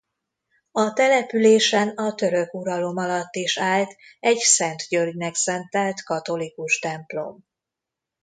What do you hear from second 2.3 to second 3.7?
uralom alatt is